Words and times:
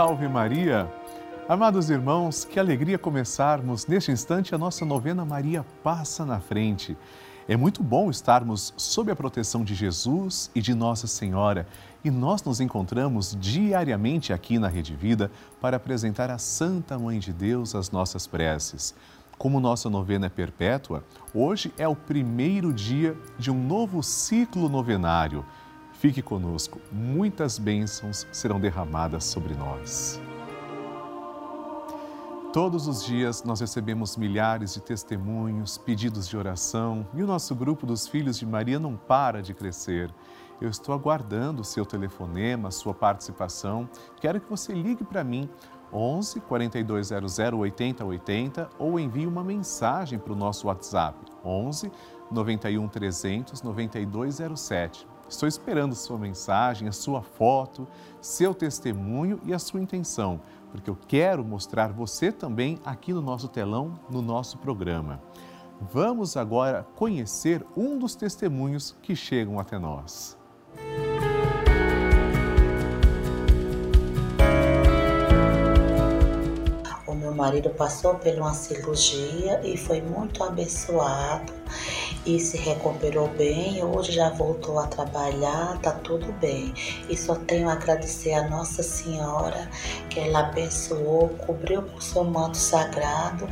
Salve 0.00 0.26
Maria! 0.28 0.90
Amados 1.46 1.90
irmãos, 1.90 2.42
que 2.42 2.58
alegria 2.58 2.98
começarmos 2.98 3.86
neste 3.86 4.10
instante 4.10 4.54
a 4.54 4.56
nossa 4.56 4.82
novena 4.82 5.26
Maria 5.26 5.62
Passa 5.84 6.24
na 6.24 6.40
Frente. 6.40 6.96
É 7.46 7.54
muito 7.54 7.82
bom 7.82 8.08
estarmos 8.08 8.72
sob 8.78 9.12
a 9.12 9.14
proteção 9.14 9.62
de 9.62 9.74
Jesus 9.74 10.50
e 10.54 10.62
de 10.62 10.72
Nossa 10.72 11.06
Senhora 11.06 11.68
e 12.02 12.10
nós 12.10 12.42
nos 12.42 12.62
encontramos 12.62 13.36
diariamente 13.38 14.32
aqui 14.32 14.58
na 14.58 14.68
Rede 14.68 14.96
Vida 14.96 15.30
para 15.60 15.76
apresentar 15.76 16.30
à 16.30 16.38
Santa 16.38 16.98
Mãe 16.98 17.18
de 17.18 17.30
Deus 17.30 17.74
as 17.74 17.90
nossas 17.90 18.26
preces. 18.26 18.94
Como 19.36 19.60
nossa 19.60 19.90
novena 19.90 20.24
é 20.24 20.30
perpétua, 20.30 21.04
hoje 21.34 21.74
é 21.76 21.86
o 21.86 21.94
primeiro 21.94 22.72
dia 22.72 23.14
de 23.38 23.50
um 23.50 23.66
novo 23.66 24.02
ciclo 24.02 24.66
novenário. 24.66 25.44
Fique 26.00 26.22
conosco, 26.22 26.80
muitas 26.90 27.58
bênçãos 27.58 28.26
serão 28.32 28.58
derramadas 28.58 29.22
sobre 29.22 29.54
nós. 29.54 30.18
Todos 32.54 32.88
os 32.88 33.04
dias 33.04 33.44
nós 33.44 33.60
recebemos 33.60 34.16
milhares 34.16 34.72
de 34.72 34.80
testemunhos, 34.80 35.76
pedidos 35.76 36.26
de 36.26 36.38
oração 36.38 37.06
e 37.12 37.22
o 37.22 37.26
nosso 37.26 37.54
grupo 37.54 37.84
dos 37.84 38.08
Filhos 38.08 38.38
de 38.38 38.46
Maria 38.46 38.78
não 38.78 38.96
para 38.96 39.42
de 39.42 39.52
crescer. 39.52 40.10
Eu 40.58 40.70
estou 40.70 40.94
aguardando 40.94 41.60
o 41.60 41.66
seu 41.66 41.84
telefonema, 41.84 42.70
sua 42.70 42.94
participação. 42.94 43.86
Quero 44.22 44.40
que 44.40 44.48
você 44.48 44.72
ligue 44.72 45.04
para 45.04 45.22
mim 45.22 45.50
11 45.92 46.40
4200 46.40 47.38
8080 47.38 48.70
ou 48.78 48.98
envie 48.98 49.26
uma 49.26 49.44
mensagem 49.44 50.18
para 50.18 50.32
o 50.32 50.36
nosso 50.36 50.68
WhatsApp 50.68 51.18
11 51.44 51.92
91 52.30 52.88
300 52.88 53.60
9207. 53.60 55.09
Estou 55.30 55.48
esperando 55.48 55.94
sua 55.94 56.18
mensagem, 56.18 56.88
a 56.88 56.92
sua 56.92 57.22
foto, 57.22 57.86
seu 58.20 58.52
testemunho 58.52 59.40
e 59.44 59.54
a 59.54 59.60
sua 59.60 59.80
intenção, 59.80 60.40
porque 60.72 60.90
eu 60.90 60.98
quero 61.06 61.44
mostrar 61.44 61.92
você 61.92 62.32
também 62.32 62.80
aqui 62.84 63.12
no 63.12 63.22
nosso 63.22 63.46
telão, 63.46 63.96
no 64.10 64.20
nosso 64.20 64.58
programa. 64.58 65.22
Vamos 65.80 66.36
agora 66.36 66.84
conhecer 66.96 67.64
um 67.76 67.96
dos 67.96 68.16
testemunhos 68.16 68.96
que 69.00 69.14
chegam 69.14 69.60
até 69.60 69.78
nós. 69.78 70.36
meu 77.20 77.34
marido 77.34 77.70
passou 77.70 78.14
por 78.14 78.32
uma 78.32 78.54
cirurgia 78.54 79.60
e 79.62 79.76
foi 79.76 80.00
muito 80.00 80.42
abençoado 80.42 81.52
e 82.26 82.38
se 82.38 82.56
recuperou 82.56 83.28
bem. 83.28 83.82
Hoje 83.84 84.12
já 84.12 84.30
voltou 84.30 84.78
a 84.78 84.86
trabalhar, 84.86 85.78
tá 85.80 85.92
tudo 85.92 86.32
bem. 86.40 86.72
E 87.08 87.16
só 87.16 87.34
tenho 87.34 87.68
a 87.68 87.72
agradecer 87.72 88.32
a 88.34 88.48
Nossa 88.48 88.82
Senhora 88.82 89.68
que 90.08 90.20
ela 90.20 90.40
abençoou, 90.40 91.28
cobriu 91.46 91.82
com 91.82 92.00
seu 92.00 92.24
manto 92.24 92.56
sagrado 92.56 93.48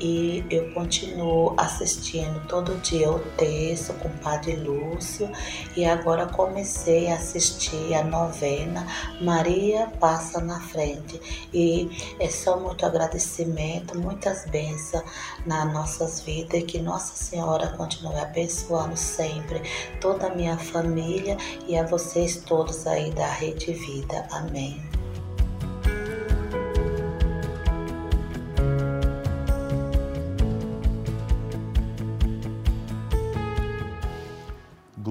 e 0.00 0.44
eu 0.50 0.72
continuo 0.72 1.54
assistindo 1.56 2.40
todo 2.48 2.76
dia 2.80 3.10
o 3.10 3.18
texto 3.36 3.92
com 3.94 4.08
o 4.08 4.18
Padre 4.18 4.56
Lúcio 4.56 5.30
e 5.76 5.84
agora 5.84 6.26
comecei 6.26 7.10
a 7.10 7.16
assistir 7.16 7.94
a 7.94 8.02
novena 8.02 8.86
Maria 9.20 9.88
Passa 10.00 10.40
na 10.40 10.60
Frente 10.60 11.20
e 11.52 11.90
é 12.18 12.28
só 12.28 12.58
muito 12.58 12.84
agradecimento, 12.86 13.98
muitas 13.98 14.46
bênçãos 14.46 15.04
nas 15.44 15.72
nossas 15.72 16.20
vidas 16.20 16.60
e 16.60 16.62
que 16.62 16.78
Nossa 16.80 17.14
Senhora 17.14 17.68
continue 17.76 18.18
abençoando 18.18 18.96
sempre 18.96 19.62
toda 20.00 20.28
a 20.28 20.34
minha 20.34 20.56
família 20.56 21.36
e 21.68 21.76
a 21.76 21.84
vocês 21.84 22.36
todos 22.36 22.86
aí 22.86 23.10
da 23.10 23.26
Rede 23.26 23.72
Vida. 23.72 24.26
Amém. 24.30 24.99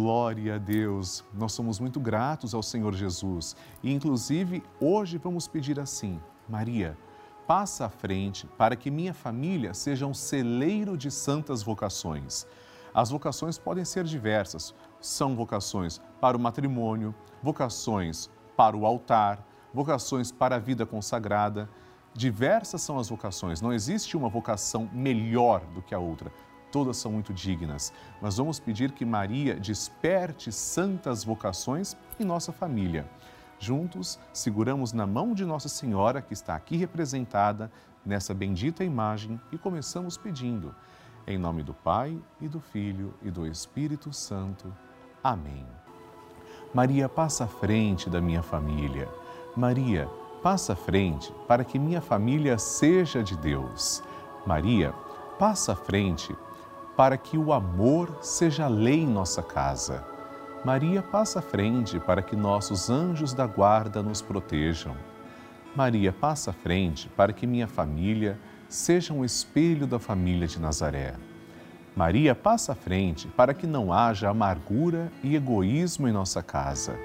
Glória 0.09 0.55
a 0.55 0.57
Deus. 0.57 1.23
Nós 1.31 1.53
somos 1.53 1.79
muito 1.79 1.99
gratos 1.99 2.55
ao 2.55 2.63
Senhor 2.63 2.95
Jesus 2.95 3.55
e, 3.83 3.93
inclusive, 3.93 4.63
hoje 4.81 5.19
vamos 5.19 5.47
pedir 5.47 5.79
assim: 5.79 6.19
Maria, 6.49 6.97
passa 7.45 7.85
à 7.85 7.89
frente 7.89 8.47
para 8.57 8.75
que 8.75 8.89
minha 8.89 9.13
família 9.13 9.71
seja 9.71 10.07
um 10.07 10.13
celeiro 10.15 10.97
de 10.97 11.11
santas 11.11 11.61
vocações. 11.61 12.47
As 12.91 13.11
vocações 13.11 13.59
podem 13.59 13.85
ser 13.85 14.03
diversas. 14.03 14.73
São 14.99 15.35
vocações 15.35 16.01
para 16.19 16.35
o 16.35 16.39
matrimônio, 16.39 17.13
vocações 17.43 18.31
para 18.57 18.75
o 18.75 18.87
altar, 18.87 19.47
vocações 19.71 20.31
para 20.31 20.55
a 20.55 20.59
vida 20.59 20.87
consagrada. 20.87 21.69
Diversas 22.15 22.81
são 22.81 22.97
as 22.97 23.09
vocações, 23.09 23.61
não 23.61 23.71
existe 23.71 24.17
uma 24.17 24.27
vocação 24.27 24.89
melhor 24.91 25.63
do 25.67 25.83
que 25.83 25.93
a 25.93 25.99
outra 25.99 26.31
todas 26.71 26.97
são 26.97 27.11
muito 27.11 27.33
dignas, 27.33 27.93
mas 28.21 28.37
vamos 28.37 28.59
pedir 28.59 28.91
que 28.91 29.05
Maria 29.05 29.59
desperte 29.59 30.51
santas 30.51 31.23
vocações 31.23 31.95
em 32.19 32.23
nossa 32.23 32.51
família. 32.51 33.09
Juntos, 33.59 34.17
seguramos 34.31 34.93
na 34.93 35.05
mão 35.05 35.33
de 35.33 35.43
Nossa 35.43 35.67
Senhora, 35.67 36.21
que 36.21 36.33
está 36.33 36.55
aqui 36.55 36.77
representada 36.77 37.69
nessa 38.05 38.33
bendita 38.33 38.83
imagem, 38.83 39.39
e 39.51 39.57
começamos 39.57 40.17
pedindo. 40.17 40.73
Em 41.27 41.37
nome 41.37 41.61
do 41.61 41.73
Pai, 41.73 42.17
e 42.39 42.47
do 42.47 42.61
Filho, 42.61 43.13
e 43.21 43.29
do 43.29 43.45
Espírito 43.45 44.13
Santo. 44.13 44.73
Amém. 45.21 45.65
Maria, 46.73 47.09
passa 47.09 47.43
à 47.43 47.47
frente 47.47 48.09
da 48.09 48.21
minha 48.21 48.41
família. 48.41 49.09
Maria, 49.57 50.07
passa 50.41 50.73
à 50.73 50.75
frente 50.75 51.33
para 51.47 51.65
que 51.65 51.77
minha 51.77 51.99
família 51.99 52.57
seja 52.57 53.21
de 53.21 53.35
Deus. 53.35 54.01
Maria, 54.45 54.93
passa 55.37 55.73
à 55.73 55.75
frente 55.75 56.35
para 56.99 57.17
que 57.17 57.37
o 57.37 57.53
amor 57.53 58.17
seja 58.21 58.67
lei 58.67 59.03
em 59.03 59.07
nossa 59.07 59.41
casa. 59.41 60.03
Maria 60.65 61.01
passa 61.01 61.39
à 61.39 61.41
frente 61.41 61.97
para 61.97 62.21
que 62.21 62.35
nossos 62.35 62.89
anjos 62.89 63.33
da 63.33 63.47
guarda 63.47 64.03
nos 64.03 64.21
protejam. 64.21 64.97
Maria 65.73 66.11
passa 66.11 66.49
à 66.49 66.53
frente 66.53 67.07
para 67.15 67.31
que 67.31 67.47
minha 67.47 67.69
família 67.69 68.37
seja 68.67 69.13
um 69.13 69.23
espelho 69.23 69.87
da 69.87 69.97
família 69.97 70.45
de 70.45 70.59
Nazaré. 70.59 71.13
Maria 71.95 72.35
passa 72.35 72.73
à 72.73 72.75
frente 72.75 73.29
para 73.29 73.53
que 73.53 73.65
não 73.65 73.93
haja 73.93 74.27
amargura 74.27 75.09
e 75.23 75.37
egoísmo 75.37 76.05
em 76.05 76.11
nossa 76.11 76.43
casa. 76.43 76.99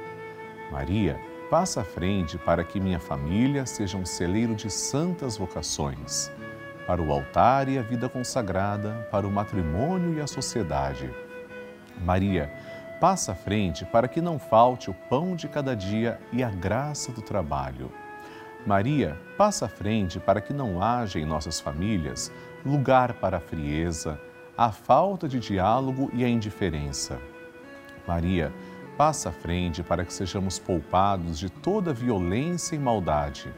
Maria 0.73 1.21
passa 1.49 1.83
à 1.83 1.85
frente 1.85 2.37
para 2.37 2.65
que 2.65 2.81
minha 2.81 2.99
família 2.99 3.65
seja 3.65 3.97
um 3.97 4.05
celeiro 4.05 4.57
de 4.57 4.69
santas 4.69 5.37
vocações 5.37 6.33
para 6.87 7.03
o 7.03 7.13
altar 7.13 7.69
e 7.69 7.79
a 7.79 7.83
vida 7.83 8.09
consagrada, 8.09 9.07
para 9.11 9.27
o 9.27 9.31
matrimônio 9.31 10.15
e 10.15 10.21
a 10.21 10.27
sociedade. 10.27 11.11
Maria, 12.03 12.53
passa 13.01 13.33
à 13.33 13.35
frente 13.35 13.85
para 13.85 14.09
que 14.09 14.21
não 14.21 14.39
falte 14.39 14.91
o 14.91 14.95
pão 14.95 15.37
de 15.37 15.49
cada 15.49 15.75
dia 15.75 16.19
e 16.33 16.43
a 16.43 16.51
graça 16.51 17.13
do 17.13 17.23
trabalho. 17.23 17.91
Maria, 18.67 19.19
passa 19.37 19.67
à 19.67 19.69
frente 19.69 20.19
para 20.19 20.41
que 20.41 20.53
não 20.53 20.83
haja 20.83 21.19
em 21.19 21.27
nossas 21.27 21.61
famílias 21.61 22.33
lugar 22.65 23.15
para 23.15 23.37
a 23.37 23.41
frieza, 23.41 24.19
a 24.57 24.73
falta 24.73 25.29
de 25.29 25.39
diálogo 25.39 26.11
e 26.15 26.25
a 26.25 26.29
indiferença. 26.29 27.19
Maria, 28.07 28.53
passa 28.97 29.29
à 29.29 29.33
frente 29.33 29.83
para 29.83 30.05
que 30.05 30.13
sejamos 30.13 30.59
poupados 30.59 31.39
de 31.39 31.51
toda 31.51 31.93
violência 31.93 32.75
e 32.75 32.79
maldade. 32.79 33.53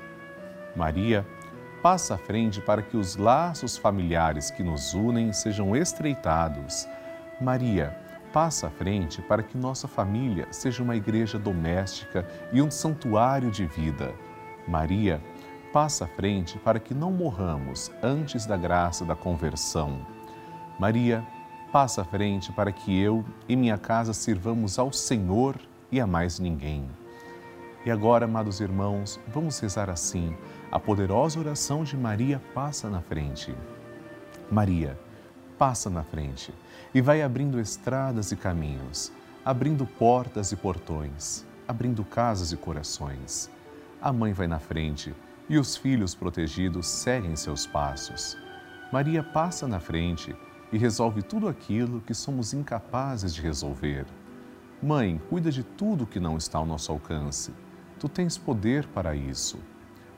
Maria, 0.75 1.27
passa 1.83 2.15
à 2.15 2.19
frente 2.19 2.61
para 2.61 2.83
que 2.83 2.97
os 2.97 3.17
laços 3.17 3.77
familiares 3.77 4.51
que 4.51 4.63
nos 4.63 4.95
unem 4.95 5.33
sejam 5.33 5.77
estreitados. 5.77 6.89
Maria, 7.41 7.97
passa 8.33 8.67
à 8.67 8.71
frente 8.71 9.23
para 9.23 9.43
que 9.43 9.57
nossa 9.57 9.87
família 9.87 10.47
seja 10.51 10.83
uma 10.83 10.97
igreja 10.97 11.39
doméstica 11.39 12.27
e 12.53 12.61
um 12.61 12.71
santuário 12.71 13.51
de 13.51 13.67
vida. 13.67 14.15
Maria, 14.67 15.23
passa 15.73 16.05
à 16.05 16.09
frente 16.09 16.59
para 16.59 16.81
que 16.81 16.95
não 16.95 17.11
morramos 17.11 17.91
antes 18.03 18.47
da 18.47 18.57
graça 18.57 19.05
da 19.05 19.15
conversão. 19.15 20.05
Maria, 20.79 21.27
passa 21.73 22.03
à 22.03 22.05
frente 22.05 22.53
para 22.53 22.73
que 22.73 22.99
eu 22.99 23.25
e 23.49 23.55
minha 23.55 23.79
casa 23.79 24.13
sirvamos 24.13 24.79
ao 24.79 24.93
Senhor 24.93 25.57
e 25.91 26.01
a 26.01 26.07
mais 26.07 26.39
ninguém. 26.39 26.89
E 27.85 27.91
agora, 27.91 28.25
amados 28.25 28.61
irmãos, 28.61 29.21
vamos 29.33 29.61
rezar 29.61 29.89
assim 29.89 30.37
a 30.71 30.81
poderosa 30.81 31.39
oração 31.39 31.85
de 31.85 31.97
Maria 31.97 32.43
passa 32.53 32.91
na 32.91 33.01
frente. 33.01 33.55
Maria, 34.51 34.99
passa 35.57 35.89
na 35.89 36.03
frente 36.03 36.53
e 36.93 37.01
vai 37.01 37.23
abrindo 37.23 37.61
estradas 37.61 38.33
e 38.33 38.37
caminhos, 38.37 39.13
abrindo 39.45 39.87
portas 39.87 40.53
e 40.53 40.57
portões, 40.57 41.45
abrindo 41.69 42.05
casas 42.05 42.53
e 42.53 42.57
corações. 42.57 43.51
A 44.03 44.13
mãe 44.13 44.33
vai 44.33 44.47
na 44.47 44.59
frente 44.59 45.15
e 45.49 45.57
os 45.57 45.77
filhos 45.77 46.15
protegidos 46.15 46.87
seguem 46.87 47.37
seus 47.37 47.67
passos. 47.67 48.37
Maria 48.93 49.23
passa 49.23 49.69
na 49.69 49.81
frente 49.81 50.35
e 50.73 50.79
resolve 50.79 51.23
tudo 51.23 51.49
aquilo 51.49 52.01
que 52.01 52.15
somos 52.15 52.53
incapazes 52.53 53.33
de 53.35 53.41
resolver. 53.41 54.05
Mãe, 54.83 55.21
cuida 55.31 55.51
de 55.51 55.63
tudo 55.63 56.07
que 56.07 56.21
não 56.21 56.37
está 56.37 56.59
ao 56.59 56.67
nosso 56.67 56.91
alcance. 56.93 57.53
Tu 57.99 58.09
tens 58.09 58.37
poder 58.37 58.87
para 58.89 59.15
isso. 59.15 59.59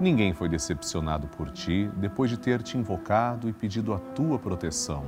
Ninguém 0.00 0.32
foi 0.32 0.48
decepcionado 0.48 1.26
por 1.26 1.50
ti 1.50 1.90
depois 1.96 2.30
de 2.30 2.38
ter 2.38 2.62
te 2.62 2.78
invocado 2.78 3.48
e 3.48 3.52
pedido 3.52 3.92
a 3.92 3.98
tua 3.98 4.38
proteção. 4.38 5.04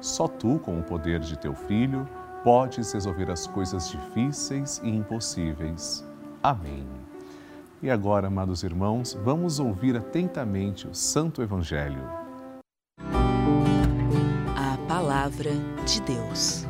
Só 0.00 0.26
tu, 0.26 0.58
com 0.58 0.80
o 0.80 0.82
poder 0.82 1.20
de 1.20 1.38
teu 1.38 1.54
filho, 1.54 2.08
podes 2.42 2.92
resolver 2.92 3.30
as 3.30 3.46
coisas 3.46 3.90
difíceis 3.90 4.80
e 4.82 4.88
impossíveis. 4.88 6.02
Amém. 6.42 6.86
E 7.82 7.90
agora, 7.90 8.28
amados 8.28 8.62
irmãos, 8.62 9.12
vamos 9.22 9.60
ouvir 9.60 9.96
atentamente 9.98 10.88
o 10.88 10.94
Santo 10.94 11.42
Evangelho. 11.42 12.02
A 14.56 14.78
Palavra 14.88 15.50
de 15.84 16.00
Deus. 16.00 16.64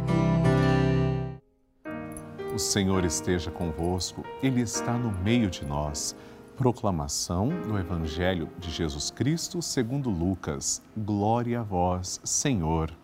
O 2.52 2.58
Senhor 2.58 3.04
esteja 3.04 3.52
convosco, 3.52 4.25
Ele 4.42 4.62
está 4.62 4.94
no 4.94 5.12
meio 5.22 5.49
de 5.49 5.64
nós. 5.64 6.16
Proclamação 6.56 7.50
do 7.50 7.79
Evangelho 7.79 8.49
de 8.58 8.70
Jesus 8.70 9.11
Cristo 9.11 9.61
segundo 9.61 10.08
Lucas. 10.08 10.82
Glória 10.97 11.61
a 11.61 11.62
vós, 11.62 12.19
Senhor. 12.25 12.97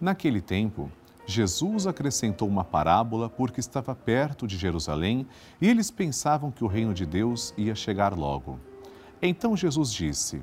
Naquele 0.00 0.40
tempo, 0.40 0.90
Jesus 1.26 1.86
acrescentou 1.86 2.48
uma 2.48 2.64
parábola 2.64 3.28
porque 3.28 3.60
estava 3.60 3.94
perto 3.94 4.46
de 4.46 4.56
Jerusalém 4.56 5.26
e 5.60 5.68
eles 5.68 5.90
pensavam 5.90 6.50
que 6.50 6.64
o 6.64 6.68
reino 6.68 6.94
de 6.94 7.04
Deus 7.04 7.52
ia 7.54 7.74
chegar 7.74 8.16
logo. 8.16 8.58
Então 9.20 9.54
Jesus 9.54 9.92
disse: 9.92 10.42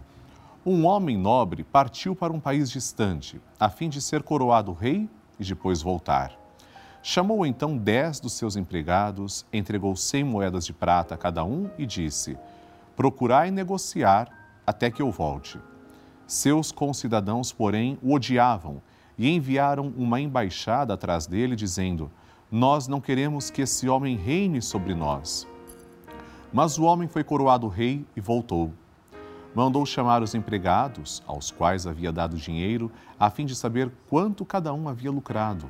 Um 0.63 0.85
homem 0.85 1.17
nobre 1.17 1.63
partiu 1.63 2.15
para 2.15 2.31
um 2.31 2.39
país 2.39 2.69
distante, 2.69 3.41
a 3.59 3.67
fim 3.67 3.89
de 3.89 3.99
ser 3.99 4.21
coroado 4.21 4.73
rei 4.73 5.09
e 5.39 5.43
depois 5.43 5.81
voltar. 5.81 6.44
Chamou 7.07 7.45
então 7.45 7.77
dez 7.77 8.19
dos 8.19 8.33
seus 8.33 8.55
empregados, 8.55 9.45
entregou 9.53 9.95
cem 9.95 10.23
moedas 10.23 10.65
de 10.65 10.73
prata 10.73 11.13
a 11.13 11.17
cada 11.19 11.43
um 11.43 11.69
e 11.77 11.85
disse: 11.85 12.35
Procurai 12.95 13.51
negociar 13.51 14.27
até 14.65 14.89
que 14.89 15.03
eu 15.03 15.11
volte. 15.11 15.59
Seus 16.25 16.71
concidadãos, 16.71 17.51
porém, 17.53 17.99
o 18.01 18.15
odiavam 18.15 18.81
e 19.19 19.29
enviaram 19.29 19.93
uma 19.95 20.19
embaixada 20.19 20.95
atrás 20.95 21.27
dele, 21.27 21.55
dizendo: 21.55 22.09
Nós 22.51 22.87
não 22.87 22.99
queremos 22.99 23.51
que 23.51 23.61
esse 23.61 23.87
homem 23.87 24.17
reine 24.17 24.59
sobre 24.59 24.95
nós. 24.95 25.47
Mas 26.51 26.79
o 26.79 26.85
homem 26.85 27.07
foi 27.07 27.23
coroado 27.23 27.67
rei 27.67 28.03
e 28.15 28.19
voltou. 28.19 28.73
Mandou 29.53 29.85
chamar 29.85 30.23
os 30.23 30.33
empregados, 30.33 31.21
aos 31.27 31.51
quais 31.51 31.85
havia 31.85 32.11
dado 32.11 32.35
dinheiro, 32.35 32.91
a 33.19 33.29
fim 33.29 33.45
de 33.45 33.55
saber 33.55 33.91
quanto 34.09 34.43
cada 34.43 34.73
um 34.73 34.89
havia 34.89 35.11
lucrado. 35.11 35.69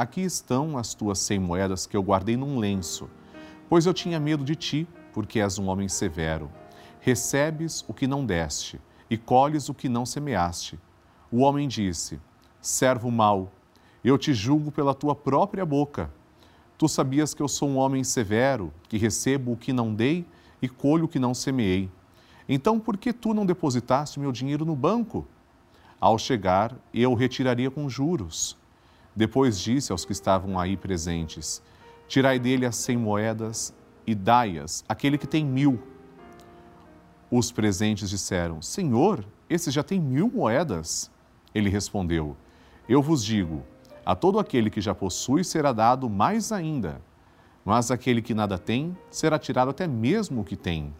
aqui 0.00 0.22
estão 0.22 0.78
as 0.78 0.94
tuas 0.94 1.18
cem 1.18 1.38
moedas 1.38 1.86
que 1.86 1.94
eu 1.94 2.02
guardei 2.02 2.34
num 2.34 2.58
lenço, 2.58 3.06
pois 3.68 3.84
eu 3.84 3.92
tinha 3.92 4.18
medo 4.18 4.42
de 4.42 4.56
ti, 4.56 4.88
porque 5.12 5.40
és 5.40 5.58
um 5.58 5.68
homem 5.68 5.88
severo. 5.88 6.50
Recebes 7.00 7.84
o 7.86 7.92
que 7.92 8.06
não 8.06 8.24
deste 8.24 8.80
e 9.10 9.18
colhes 9.18 9.68
o 9.68 9.74
que 9.74 9.90
não 9.90 10.06
semeaste. 10.06 10.78
O 11.30 11.40
homem 11.40 11.68
disse: 11.68 12.18
Servo 12.62 13.10
mau, 13.10 13.52
eu 14.02 14.16
te 14.16 14.32
julgo 14.32 14.72
pela 14.72 14.94
tua 14.94 15.14
própria 15.14 15.66
boca. 15.66 16.10
Tu 16.78 16.88
sabias 16.88 17.34
que 17.34 17.42
eu 17.42 17.48
sou 17.48 17.68
um 17.68 17.76
homem 17.76 18.02
severo, 18.02 18.72
que 18.88 18.96
recebo 18.96 19.52
o 19.52 19.56
que 19.56 19.70
não 19.70 19.94
dei 19.94 20.24
e 20.62 20.68
colho 20.68 21.04
o 21.04 21.08
que 21.08 21.18
não 21.18 21.34
semeei. 21.34 21.90
Então, 22.48 22.80
por 22.80 22.96
que 22.96 23.12
tu 23.12 23.34
não 23.34 23.44
depositaste 23.44 24.18
meu 24.18 24.32
dinheiro 24.32 24.64
no 24.64 24.74
banco? 24.74 25.26
Ao 26.00 26.18
chegar, 26.18 26.74
eu 26.94 27.12
o 27.12 27.14
retiraria 27.14 27.70
com 27.70 27.86
juros. 27.86 28.58
Depois 29.14 29.58
disse 29.58 29.92
aos 29.92 30.04
que 30.04 30.12
estavam 30.12 30.58
aí 30.58 30.76
presentes: 30.76 31.62
Tirai 32.08 32.38
dele 32.38 32.66
as 32.66 32.76
cem 32.76 32.96
moedas 32.96 33.74
e 34.06 34.14
dai-as 34.14 34.84
àquele 34.88 35.18
que 35.18 35.26
tem 35.26 35.44
mil. 35.44 35.82
Os 37.30 37.52
presentes 37.52 38.10
disseram: 38.10 38.60
Senhor, 38.62 39.24
esse 39.48 39.70
já 39.70 39.82
tem 39.82 40.00
mil 40.00 40.28
moedas. 40.28 41.10
Ele 41.54 41.68
respondeu: 41.68 42.36
Eu 42.88 43.02
vos 43.02 43.24
digo: 43.24 43.62
a 44.04 44.14
todo 44.14 44.38
aquele 44.38 44.70
que 44.70 44.80
já 44.80 44.94
possui 44.94 45.44
será 45.44 45.72
dado 45.72 46.08
mais 46.08 46.50
ainda, 46.50 47.00
mas 47.64 47.90
aquele 47.90 48.22
que 48.22 48.34
nada 48.34 48.58
tem 48.58 48.96
será 49.10 49.38
tirado 49.38 49.70
até 49.70 49.86
mesmo 49.86 50.40
o 50.40 50.44
que 50.44 50.56
tem. 50.56 50.92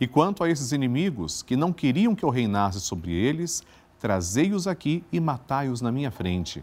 E 0.00 0.06
quanto 0.06 0.42
a 0.42 0.50
esses 0.50 0.72
inimigos 0.72 1.42
que 1.42 1.56
não 1.56 1.72
queriam 1.72 2.14
que 2.14 2.24
eu 2.24 2.30
reinasse 2.30 2.80
sobre 2.80 3.12
eles, 3.12 3.62
trazei-os 3.98 4.66
aqui 4.66 5.04
e 5.12 5.20
matai-os 5.20 5.80
na 5.80 5.92
minha 5.92 6.10
frente. 6.10 6.62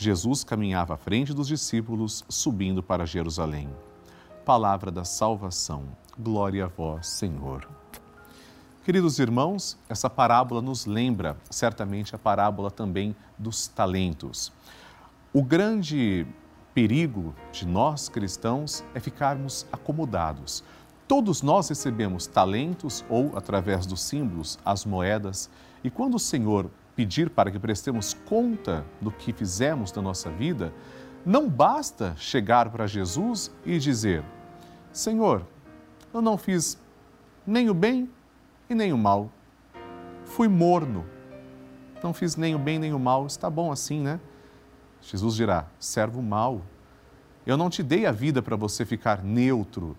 Jesus 0.00 0.44
caminhava 0.44 0.94
à 0.94 0.96
frente 0.96 1.34
dos 1.34 1.48
discípulos, 1.48 2.24
subindo 2.28 2.80
para 2.80 3.04
Jerusalém. 3.04 3.68
Palavra 4.44 4.92
da 4.92 5.04
salvação. 5.04 5.86
Glória 6.16 6.66
a 6.66 6.68
vós, 6.68 7.08
Senhor. 7.08 7.68
Queridos 8.84 9.18
irmãos, 9.18 9.76
essa 9.88 10.08
parábola 10.08 10.62
nos 10.62 10.86
lembra 10.86 11.36
certamente 11.50 12.14
a 12.14 12.18
parábola 12.18 12.70
também 12.70 13.14
dos 13.36 13.66
talentos. 13.66 14.52
O 15.32 15.42
grande 15.42 16.24
perigo 16.72 17.34
de 17.50 17.66
nós 17.66 18.08
cristãos 18.08 18.84
é 18.94 19.00
ficarmos 19.00 19.66
acomodados. 19.72 20.62
Todos 21.08 21.42
nós 21.42 21.68
recebemos 21.70 22.24
talentos 22.28 23.04
ou, 23.10 23.36
através 23.36 23.84
dos 23.84 24.00
símbolos, 24.02 24.60
as 24.64 24.84
moedas, 24.84 25.50
e 25.82 25.90
quando 25.90 26.14
o 26.14 26.20
Senhor 26.20 26.70
pedir 26.98 27.30
para 27.30 27.48
que 27.48 27.60
prestemos 27.60 28.12
conta 28.12 28.84
do 29.00 29.12
que 29.12 29.32
fizemos 29.32 29.92
na 29.92 30.02
nossa 30.02 30.28
vida, 30.30 30.74
não 31.24 31.48
basta 31.48 32.12
chegar 32.16 32.68
para 32.70 32.88
Jesus 32.88 33.52
e 33.64 33.78
dizer: 33.78 34.24
Senhor, 34.92 35.46
eu 36.12 36.20
não 36.20 36.36
fiz 36.36 36.76
nem 37.46 37.70
o 37.70 37.74
bem 37.74 38.10
e 38.68 38.74
nem 38.74 38.92
o 38.92 38.98
mal. 38.98 39.30
Fui 40.24 40.48
morno, 40.48 41.06
não 42.02 42.12
fiz 42.12 42.34
nem 42.34 42.56
o 42.56 42.58
bem 42.58 42.80
nem 42.80 42.92
o 42.92 42.98
mal, 42.98 43.28
está 43.28 43.48
bom 43.48 43.70
assim, 43.70 44.00
né? 44.00 44.18
Jesus 45.00 45.36
dirá: 45.36 45.68
servo 45.78 46.20
mal. 46.20 46.62
Eu 47.46 47.56
não 47.56 47.70
te 47.70 47.80
dei 47.80 48.06
a 48.06 48.12
vida 48.12 48.42
para 48.42 48.56
você 48.56 48.84
ficar 48.84 49.22
neutro. 49.22 49.96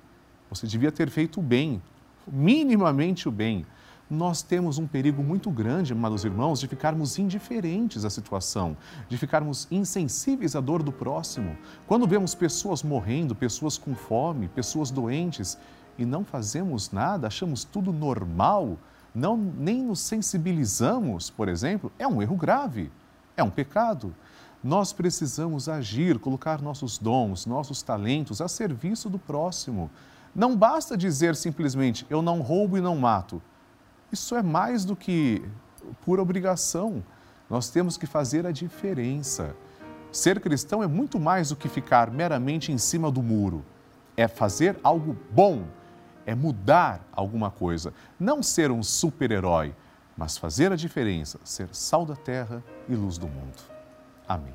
Você 0.50 0.68
devia 0.68 0.91
ter 0.91 1.10
feito 1.10 1.39
o 1.39 1.44
bem, 1.44 1.82
minimamente 2.27 3.29
o 3.29 3.32
bem. 3.32 3.65
Nós 4.10 4.42
temos 4.42 4.80
um 4.80 4.88
perigo 4.88 5.22
muito 5.22 5.51
grande, 5.51 5.94
amados 5.94 6.25
irmãos, 6.25 6.60
de 6.60 6.68
ficarmos 6.68 7.20
indiferentes 7.20 8.04
à 8.04 8.10
situação, 8.10 8.75
de 9.08 9.16
ficarmos 9.20 9.68
insensíveis 9.70 10.56
à 10.56 10.60
dor 10.60 10.82
do 10.82 10.92
próximo. 10.92 11.56
Quando 11.86 12.08
vemos 12.08 12.34
pessoas 12.34 12.82
morrendo, 12.82 13.36
pessoas 13.36 13.78
com 13.78 13.94
fome, 13.94 14.48
pessoas 14.48 14.89
doentes, 14.89 15.60
e 15.96 16.06
não 16.06 16.25
fazemos 16.25 16.92
nada, 16.92 17.28
achamos 17.28 17.63
tudo 17.63 17.94
normal, 17.94 18.80
não 19.13 19.38
nem 19.38 19.84
nos 19.84 20.00
sensibilizamos, 20.00 21.30
por 21.30 21.48
exemplo, 21.48 21.92
é 22.00 22.08
um 22.08 22.20
erro 22.20 22.36
grave, 22.36 22.92
é 23.38 23.44
um 23.44 23.50
pecado. 23.51 24.16
Nós 24.63 24.92
precisamos 24.92 25.70
agir, 25.70 26.18
colocar 26.18 26.63
nossos 26.63 26.98
dons, 26.98 27.46
nossos 27.46 27.84
talentos 27.84 28.42
a 28.42 28.48
serviço 28.48 29.08
do 29.08 29.20
próximo. 29.20 29.92
Não 30.34 30.56
basta 30.56 30.98
dizer 30.98 31.36
simplesmente 31.36 32.08
eu 32.10 32.24
não 32.24 32.42
roubo 32.42 32.75
e 32.75 32.82
não 32.82 32.98
mato. 32.98 33.39
Isso 34.12 34.36
é 34.36 34.42
mais 34.42 34.86
do 34.86 34.96
que 34.96 35.44
pura 36.06 36.22
obrigação. 36.22 37.04
Nós 37.50 37.70
temos 37.70 37.98
que 37.98 38.06
fazer 38.06 38.46
a 38.46 38.51
diferença. 38.51 39.56
Ser 40.12 40.39
cristão 40.39 40.82
é 40.82 40.88
muito 40.88 41.20
mais 41.20 41.50
do 41.50 41.56
que 41.56 41.68
ficar 41.68 42.10
meramente 42.12 42.72
em 42.72 42.78
cima 42.78 43.12
do 43.12 43.22
muro. 43.22 43.63
É 44.18 44.28
fazer 44.28 44.80
algo 44.84 45.16
bom 45.32 45.66
é 46.30 46.36
mudar 46.36 47.01
alguma 47.12 47.50
coisa, 47.50 47.92
não 48.20 48.44
ser 48.44 48.70
um 48.70 48.84
super-herói, 48.84 49.74
mas 50.16 50.38
fazer 50.38 50.72
a 50.72 50.75
diferença, 50.75 51.39
ser 51.44 51.70
sal 51.72 52.06
da 52.06 52.16
terra 52.16 52.63
e 52.88 52.94
luz 52.94 53.18
do 53.18 53.28
mundo. 53.28 53.58
Amém. 54.28 54.54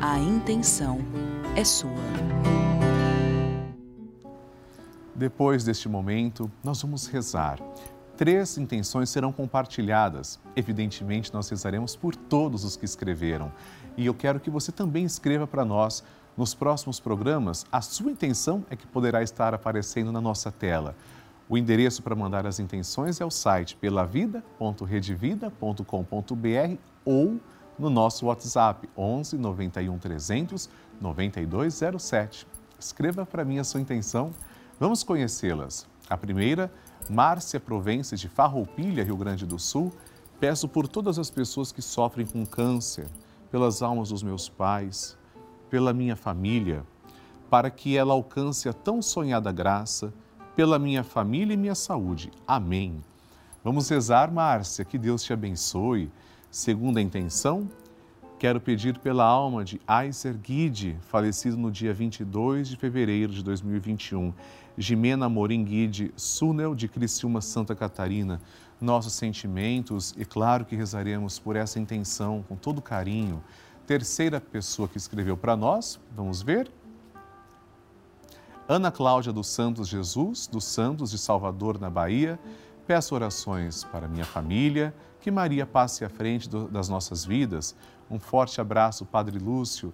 A 0.00 0.18
intenção 0.18 0.98
é 1.54 1.64
sua. 1.64 1.90
Depois 5.14 5.64
deste 5.64 5.88
momento, 5.88 6.50
nós 6.64 6.80
vamos 6.80 7.06
rezar. 7.06 7.58
Três 8.16 8.56
intenções 8.56 9.10
serão 9.10 9.32
compartilhadas. 9.32 10.38
Evidentemente, 10.54 11.32
nós 11.32 11.48
rezaremos 11.48 11.96
por 11.96 12.14
todos 12.14 12.64
os 12.64 12.76
que 12.76 12.84
escreveram. 12.84 13.52
E 13.96 14.06
eu 14.06 14.14
quero 14.14 14.40
que 14.40 14.50
você 14.50 14.72
também 14.72 15.04
escreva 15.04 15.46
para 15.46 15.64
nós 15.64 16.02
nos 16.36 16.54
próximos 16.54 17.00
programas. 17.00 17.66
A 17.70 17.80
sua 17.80 18.10
intenção 18.10 18.64
é 18.70 18.76
que 18.76 18.86
poderá 18.86 19.22
estar 19.22 19.54
aparecendo 19.54 20.12
na 20.12 20.20
nossa 20.20 20.50
tela. 20.50 20.94
O 21.48 21.58
endereço 21.58 22.02
para 22.02 22.14
mandar 22.14 22.46
as 22.46 22.58
intenções 22.58 23.20
é 23.20 23.24
o 23.24 23.30
site 23.30 23.76
pelavida.redevida.com.br 23.76 26.76
ou 27.04 27.40
no 27.78 27.90
nosso 27.90 28.26
WhatsApp 28.26 28.88
11 28.96 29.36
91 29.36 29.98
300 29.98 30.70
9207. 31.00 32.46
Escreva 32.78 33.26
para 33.26 33.44
mim 33.44 33.58
a 33.58 33.64
sua 33.64 33.80
intenção. 33.80 34.30
Vamos 34.82 35.04
conhecê-las. 35.04 35.86
A 36.10 36.16
primeira, 36.16 36.68
Márcia 37.08 37.60
Provence 37.60 38.16
de 38.16 38.28
Farroupilha, 38.28 39.04
Rio 39.04 39.16
Grande 39.16 39.46
do 39.46 39.56
Sul. 39.56 39.92
Peço 40.40 40.66
por 40.66 40.88
todas 40.88 41.20
as 41.20 41.30
pessoas 41.30 41.70
que 41.70 41.80
sofrem 41.80 42.26
com 42.26 42.44
câncer, 42.44 43.06
pelas 43.48 43.80
almas 43.80 44.08
dos 44.08 44.24
meus 44.24 44.48
pais, 44.48 45.16
pela 45.70 45.92
minha 45.92 46.16
família, 46.16 46.84
para 47.48 47.70
que 47.70 47.96
ela 47.96 48.12
alcance 48.12 48.68
a 48.68 48.72
tão 48.72 49.00
sonhada 49.00 49.52
graça 49.52 50.12
pela 50.56 50.80
minha 50.80 51.04
família 51.04 51.54
e 51.54 51.56
minha 51.56 51.76
saúde. 51.76 52.32
Amém. 52.44 53.04
Vamos 53.62 53.88
rezar, 53.88 54.32
Márcia, 54.32 54.84
que 54.84 54.98
Deus 54.98 55.22
te 55.22 55.32
abençoe. 55.32 56.10
Segundo 56.50 56.98
a 56.98 57.00
intenção, 57.00 57.70
quero 58.36 58.60
pedir 58.60 58.98
pela 58.98 59.22
alma 59.24 59.64
de 59.64 59.80
Aiser 59.86 60.36
Guide, 60.36 60.98
falecido 61.02 61.56
no 61.56 61.70
dia 61.70 61.94
22 61.94 62.66
de 62.66 62.76
fevereiro 62.76 63.32
de 63.32 63.44
2021. 63.44 64.34
Jimena 64.76 65.28
Morim 65.28 65.64
Guide, 65.64 66.12
Súnel 66.16 66.74
de 66.74 66.88
Criciúma, 66.88 67.40
Santa 67.40 67.74
Catarina. 67.74 68.40
Nossos 68.80 69.12
sentimentos 69.12 70.14
e 70.18 70.24
claro 70.24 70.64
que 70.64 70.74
rezaremos 70.74 71.38
por 71.38 71.56
essa 71.56 71.78
intenção 71.78 72.44
com 72.48 72.56
todo 72.56 72.82
carinho. 72.82 73.42
Terceira 73.86 74.40
pessoa 74.40 74.88
que 74.88 74.96
escreveu 74.96 75.36
para 75.36 75.56
nós, 75.56 76.00
vamos 76.16 76.42
ver? 76.42 76.70
Ana 78.68 78.90
Cláudia 78.90 79.32
dos 79.32 79.48
Santos 79.48 79.88
Jesus, 79.88 80.46
dos 80.46 80.64
Santos 80.64 81.10
de 81.10 81.18
Salvador, 81.18 81.80
na 81.80 81.90
Bahia. 81.90 82.38
Peço 82.86 83.14
orações 83.14 83.84
para 83.84 84.08
minha 84.08 84.24
família, 84.24 84.94
que 85.20 85.30
Maria 85.30 85.66
passe 85.66 86.04
à 86.04 86.08
frente 86.08 86.48
do, 86.48 86.68
das 86.68 86.88
nossas 86.88 87.24
vidas. 87.24 87.76
Um 88.10 88.18
forte 88.18 88.60
abraço, 88.60 89.04
Padre 89.04 89.38
Lúcio. 89.38 89.92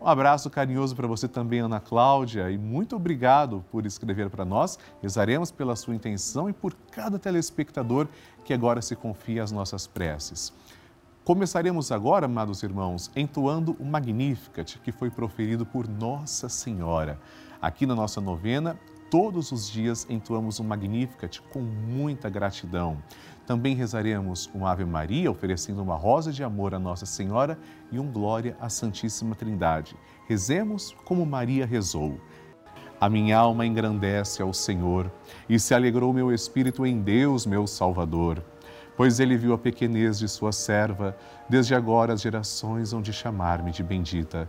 Um 0.00 0.06
abraço 0.06 0.50
carinhoso 0.50 0.94
para 0.94 1.06
você 1.06 1.26
também, 1.26 1.60
Ana 1.60 1.80
Cláudia, 1.80 2.50
e 2.50 2.58
muito 2.58 2.94
obrigado 2.94 3.64
por 3.70 3.86
escrever 3.86 4.28
para 4.28 4.44
nós. 4.44 4.78
Rezaremos 5.02 5.50
pela 5.50 5.74
sua 5.74 5.94
intenção 5.94 6.48
e 6.48 6.52
por 6.52 6.74
cada 6.92 7.18
telespectador 7.18 8.06
que 8.44 8.52
agora 8.52 8.82
se 8.82 8.94
confia 8.94 9.42
às 9.42 9.50
nossas 9.50 9.86
preces. 9.86 10.52
Começaremos 11.24 11.90
agora, 11.90 12.26
amados 12.26 12.62
irmãos, 12.62 13.10
entoando 13.16 13.74
o 13.80 13.84
Magnificat 13.84 14.78
que 14.78 14.92
foi 14.92 15.10
proferido 15.10 15.66
por 15.66 15.88
Nossa 15.88 16.48
Senhora. 16.48 17.18
Aqui 17.60 17.84
na 17.84 17.96
nossa 17.96 18.20
novena, 18.20 18.78
todos 19.10 19.52
os 19.52 19.70
dias 19.70 20.06
entoamos 20.08 20.60
um 20.60 20.64
Magnificat 20.64 21.40
com 21.50 21.60
muita 21.60 22.28
gratidão. 22.28 22.98
Também 23.46 23.74
rezaremos 23.74 24.50
um 24.54 24.66
Ave 24.66 24.84
Maria, 24.84 25.30
oferecendo 25.30 25.80
uma 25.80 25.94
rosa 25.94 26.32
de 26.32 26.42
amor 26.42 26.74
à 26.74 26.78
Nossa 26.78 27.06
Senhora 27.06 27.58
e 27.92 27.98
um 27.98 28.10
Glória 28.10 28.56
à 28.60 28.68
Santíssima 28.68 29.36
Trindade. 29.36 29.96
Rezemos 30.28 30.94
como 31.04 31.24
Maria 31.24 31.64
rezou. 31.64 32.18
A 33.00 33.08
minha 33.08 33.36
alma 33.38 33.64
engrandece 33.64 34.42
ao 34.42 34.52
Senhor 34.52 35.12
e 35.48 35.60
se 35.60 35.74
alegrou 35.74 36.12
meu 36.12 36.32
espírito 36.32 36.84
em 36.84 37.00
Deus, 37.00 37.46
meu 37.46 37.66
Salvador, 37.66 38.42
pois 38.96 39.20
ele 39.20 39.36
viu 39.36 39.52
a 39.52 39.58
pequenez 39.58 40.18
de 40.18 40.26
sua 40.26 40.50
serva, 40.50 41.16
desde 41.48 41.74
agora 41.74 42.14
as 42.14 42.22
gerações 42.22 42.92
hão 42.92 43.02
de 43.02 43.12
chamar-me 43.12 43.70
de 43.70 43.82
bendita. 43.82 44.48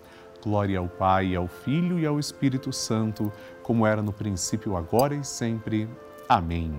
Glória 0.43 0.79
ao 0.79 0.87
Pai, 0.87 1.35
ao 1.35 1.47
Filho 1.47 1.99
e 1.99 2.05
ao 2.05 2.19
Espírito 2.19 2.73
Santo, 2.73 3.31
como 3.61 3.85
era 3.85 4.01
no 4.01 4.11
princípio, 4.11 4.75
agora 4.75 5.15
e 5.15 5.23
sempre. 5.23 5.87
Amém. 6.27 6.73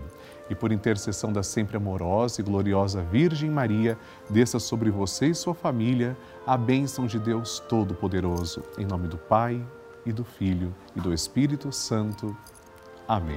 E 0.50 0.54
por 0.54 0.72
intercessão 0.72 1.32
da 1.32 1.42
sempre 1.42 1.76
amorosa 1.76 2.40
e 2.40 2.44
gloriosa 2.44 3.02
Virgem 3.02 3.50
Maria, 3.50 3.98
desça 4.28 4.58
sobre 4.58 4.90
você 4.90 5.26
e 5.26 5.34
sua 5.34 5.54
família 5.54 6.16
a 6.46 6.56
bênção 6.56 7.06
de 7.06 7.18
Deus 7.18 7.58
Todo-Poderoso. 7.60 8.62
Em 8.76 8.84
nome 8.84 9.08
do 9.08 9.18
Pai, 9.18 9.64
e 10.04 10.12
do 10.12 10.24
Filho, 10.24 10.74
e 10.96 11.00
do 11.00 11.12
Espírito 11.12 11.72
Santo. 11.72 12.36
Amém. 13.12 13.36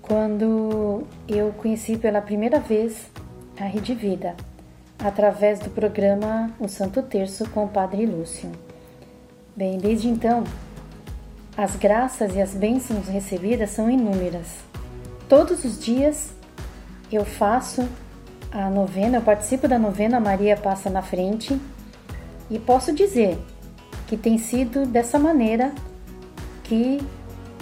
quando 0.00 1.04
eu 1.28 1.52
conheci 1.52 1.96
pela 1.96 2.20
primeira 2.20 2.58
vez 2.58 3.10
a 3.58 3.64
Rede 3.64 3.94
Vida, 3.94 4.34
através 4.98 5.60
do 5.60 5.70
programa 5.70 6.50
O 6.58 6.68
Santo 6.68 7.02
Terço 7.02 7.48
com 7.50 7.64
o 7.64 7.68
Padre 7.68 8.06
Lúcio. 8.06 8.50
Bem, 9.54 9.78
desde 9.78 10.08
então, 10.08 10.44
as 11.56 11.76
graças 11.76 12.34
e 12.34 12.40
as 12.40 12.54
bênçãos 12.54 13.06
recebidas 13.08 13.70
são 13.70 13.90
inúmeras. 13.90 14.46
Todos 15.28 15.64
os 15.64 15.78
dias 15.78 16.32
eu 17.10 17.24
faço 17.24 17.86
a 18.52 18.68
novena, 18.68 19.16
eu 19.16 19.22
participo 19.22 19.66
da 19.66 19.78
novena 19.78 20.20
Maria 20.20 20.56
Passa 20.56 20.90
na 20.90 21.00
Frente 21.00 21.58
e 22.50 22.58
posso 22.58 22.92
dizer 22.94 23.38
que 24.06 24.16
tem 24.16 24.36
sido 24.36 24.84
dessa 24.84 25.18
maneira 25.18 25.72
que 26.64 27.00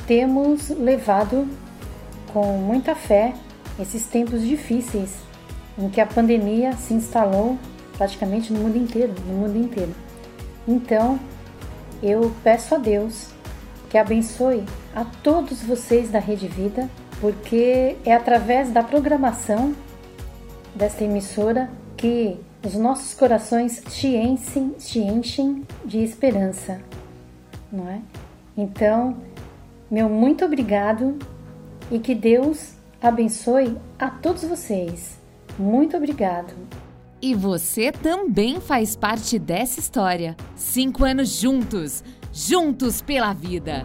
temos 0.06 0.68
levado 0.68 1.46
com 2.32 2.58
muita 2.58 2.94
fé 2.94 3.32
esses 3.78 4.06
tempos 4.06 4.42
difíceis 4.42 5.14
em 5.78 5.88
que 5.88 6.00
a 6.00 6.06
pandemia 6.06 6.72
se 6.72 6.92
instalou 6.92 7.56
praticamente 7.96 8.52
no 8.52 8.58
mundo 8.58 8.76
inteiro, 8.76 9.14
no 9.26 9.34
mundo 9.34 9.56
inteiro. 9.56 9.94
Então, 10.66 11.20
eu 12.02 12.32
peço 12.42 12.74
a 12.74 12.78
Deus 12.78 13.28
que 13.88 13.96
abençoe 13.96 14.64
a 14.94 15.04
todos 15.04 15.62
vocês 15.62 16.10
da 16.10 16.18
Rede 16.18 16.48
Vida, 16.48 16.88
porque 17.20 17.96
é 18.04 18.12
através 18.12 18.70
da 18.70 18.82
programação 18.82 19.74
desta 20.74 21.04
emissora 21.04 21.70
que 21.96 22.38
os 22.64 22.74
nossos 22.74 23.14
corações 23.14 23.82
se 23.88 24.08
enchem, 24.16 24.74
se 24.78 24.98
enchem 24.98 25.66
de 25.84 25.98
esperança, 25.98 26.80
não 27.72 27.88
é? 27.88 28.00
Então, 28.56 29.16
meu 29.90 30.08
muito 30.08 30.44
obrigado 30.44 31.18
e 31.90 31.98
que 31.98 32.14
Deus 32.14 32.74
abençoe 33.00 33.76
a 33.98 34.10
todos 34.10 34.44
vocês. 34.44 35.18
Muito 35.58 35.96
obrigado. 35.96 36.54
E 37.22 37.34
você 37.34 37.92
também 37.92 38.60
faz 38.60 38.96
parte 38.96 39.38
dessa 39.38 39.78
história. 39.78 40.36
Cinco 40.56 41.04
anos 41.04 41.28
juntos, 41.38 42.02
juntos 42.32 43.02
pela 43.02 43.32
vida. 43.32 43.84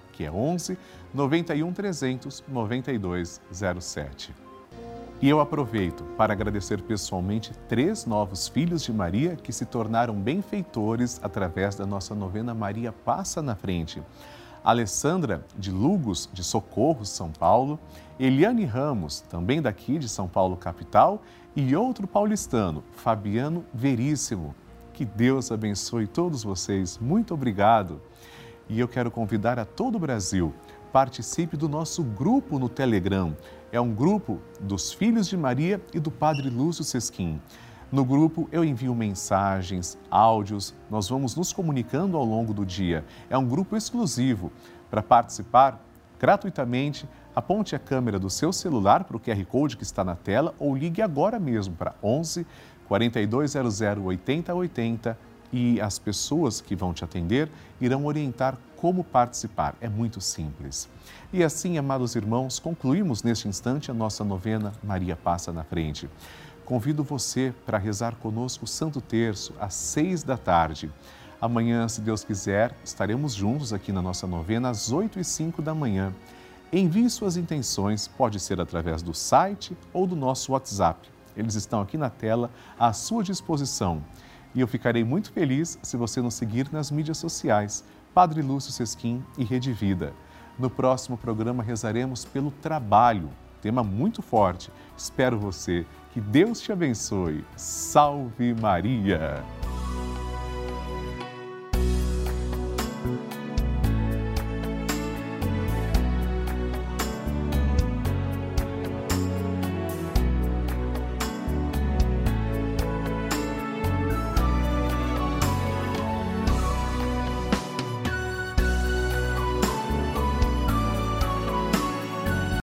que 0.21 0.25
é 0.25 0.31
11 0.31 0.77
91 1.13 1.73
300 1.73 2.43
9207. 2.47 4.35
E 5.19 5.27
eu 5.27 5.39
aproveito 5.39 6.03
para 6.15 6.33
agradecer 6.33 6.81
pessoalmente 6.81 7.51
três 7.67 8.05
novos 8.05 8.47
filhos 8.47 8.83
de 8.83 8.93
Maria 8.93 9.35
que 9.35 9.51
se 9.51 9.65
tornaram 9.65 10.13
benfeitores 10.13 11.19
através 11.23 11.75
da 11.75 11.87
nossa 11.87 12.13
novena 12.13 12.53
Maria 12.53 12.91
Passa 12.91 13.41
na 13.41 13.55
Frente. 13.55 14.01
Alessandra 14.63 15.43
de 15.57 15.71
Lugos, 15.71 16.29
de 16.31 16.43
Socorro, 16.43 17.03
São 17.03 17.31
Paulo, 17.31 17.79
Eliane 18.19 18.65
Ramos, 18.65 19.21
também 19.21 19.59
daqui 19.59 19.97
de 19.97 20.07
São 20.07 20.27
Paulo, 20.27 20.55
capital, 20.55 21.23
e 21.55 21.75
outro 21.75 22.07
paulistano, 22.07 22.83
Fabiano 22.91 23.65
Veríssimo. 23.73 24.53
Que 24.93 25.03
Deus 25.03 25.51
abençoe 25.51 26.05
todos 26.05 26.43
vocês. 26.43 26.99
Muito 26.99 27.33
obrigado. 27.33 27.99
E 28.69 28.79
eu 28.79 28.87
quero 28.87 29.11
convidar 29.11 29.59
a 29.59 29.65
todo 29.65 29.95
o 29.95 29.99
Brasil, 29.99 30.53
participe 30.91 31.57
do 31.57 31.67
nosso 31.67 32.03
grupo 32.03 32.59
no 32.59 32.69
Telegram. 32.69 33.35
É 33.71 33.79
um 33.79 33.93
grupo 33.93 34.39
dos 34.59 34.91
Filhos 34.93 35.27
de 35.27 35.37
Maria 35.37 35.81
e 35.93 35.99
do 35.99 36.11
Padre 36.11 36.49
Lúcio 36.49 36.83
Sesquim. 36.83 37.41
No 37.91 38.05
grupo 38.05 38.47
eu 38.51 38.63
envio 38.63 38.95
mensagens, 38.95 39.97
áudios, 40.09 40.73
nós 40.89 41.09
vamos 41.09 41.35
nos 41.35 41.51
comunicando 41.51 42.15
ao 42.15 42.23
longo 42.23 42.53
do 42.53 42.65
dia. 42.65 43.03
É 43.29 43.37
um 43.37 43.45
grupo 43.45 43.75
exclusivo. 43.75 44.51
Para 44.89 45.03
participar 45.03 45.83
gratuitamente, 46.17 47.07
aponte 47.35 47.75
a 47.75 47.79
câmera 47.79 48.17
do 48.17 48.29
seu 48.29 48.53
celular 48.53 49.03
para 49.03 49.17
o 49.17 49.19
QR 49.19 49.43
Code 49.45 49.75
que 49.75 49.83
está 49.83 50.03
na 50.03 50.15
tela 50.15 50.53
ou 50.59 50.75
ligue 50.75 51.01
agora 51.01 51.39
mesmo 51.39 51.75
para 51.75 51.95
11 52.01 52.45
4200 52.87 53.81
8080 53.81 55.17
e 55.51 55.79
as 55.81 55.99
pessoas 55.99 56.61
que 56.61 56.75
vão 56.75 56.93
te 56.93 57.03
atender 57.03 57.49
irão 57.79 58.05
orientar 58.05 58.57
como 58.77 59.03
participar. 59.03 59.75
É 59.79 59.87
muito 59.87 60.19
simples. 60.19 60.89
E 61.31 61.43
assim, 61.43 61.77
amados 61.77 62.15
irmãos, 62.15 62.59
concluímos 62.59 63.21
neste 63.23 63.47
instante 63.47 63.91
a 63.91 63.93
nossa 63.93 64.23
novena 64.23 64.73
Maria 64.83 65.15
Passa 65.15 65.51
na 65.51 65.63
Frente. 65.63 66.09
Convido 66.65 67.03
você 67.03 67.53
para 67.65 67.77
rezar 67.77 68.15
conosco 68.15 68.65
o 68.65 68.67
Santo 68.67 69.01
Terço 69.01 69.53
às 69.59 69.73
seis 69.73 70.23
da 70.23 70.37
tarde. 70.37 70.91
Amanhã, 71.39 71.87
se 71.87 72.01
Deus 72.01 72.23
quiser, 72.23 72.75
estaremos 72.83 73.33
juntos 73.33 73.73
aqui 73.73 73.91
na 73.91 74.01
nossa 74.01 74.27
novena 74.27 74.69
às 74.69 74.91
oito 74.91 75.19
e 75.19 75.23
cinco 75.23 75.61
da 75.61 75.73
manhã. 75.73 76.13
Envie 76.71 77.09
suas 77.09 77.35
intenções, 77.35 78.07
pode 78.07 78.39
ser 78.39 78.61
através 78.61 79.01
do 79.01 79.13
site 79.13 79.75
ou 79.91 80.07
do 80.07 80.15
nosso 80.15 80.53
WhatsApp. 80.53 81.09
Eles 81.35 81.55
estão 81.55 81.81
aqui 81.81 81.97
na 81.97 82.09
tela 82.09 82.49
à 82.79 82.93
sua 82.93 83.23
disposição. 83.23 84.01
E 84.53 84.59
eu 84.59 84.67
ficarei 84.67 85.03
muito 85.03 85.31
feliz 85.31 85.79
se 85.81 85.95
você 85.95 86.21
nos 86.21 86.33
seguir 86.33 86.71
nas 86.71 86.91
mídias 86.91 87.17
sociais, 87.17 87.83
Padre 88.13 88.41
Lúcio 88.41 88.71
Sesquim 88.71 89.23
e 89.37 89.43
Rede 89.43 89.71
Vida. 89.71 90.13
No 90.59 90.69
próximo 90.69 91.17
programa 91.17 91.63
rezaremos 91.63 92.25
pelo 92.25 92.51
trabalho, 92.51 93.29
tema 93.61 93.83
muito 93.83 94.21
forte. 94.21 94.69
Espero 94.97 95.39
você. 95.39 95.85
Que 96.13 96.19
Deus 96.19 96.59
te 96.59 96.71
abençoe. 96.71 97.45
Salve 97.55 98.53
Maria! 98.53 99.41